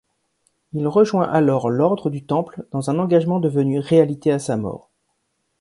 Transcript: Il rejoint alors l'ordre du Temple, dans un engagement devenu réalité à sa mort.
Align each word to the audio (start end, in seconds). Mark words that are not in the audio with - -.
Il 0.73 0.87
rejoint 0.87 1.29
alors 1.29 1.69
l'ordre 1.69 2.09
du 2.09 2.23
Temple, 2.25 2.65
dans 2.71 2.89
un 2.89 2.97
engagement 2.97 3.39
devenu 3.39 3.77
réalité 3.77 4.31
à 4.31 4.39
sa 4.39 4.57
mort. 4.57 4.89